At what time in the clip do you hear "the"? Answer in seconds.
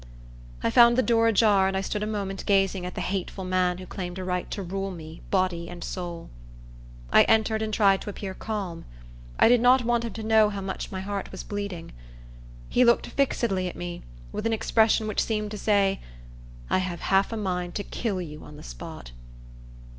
0.97-1.03, 2.95-3.01, 18.57-18.63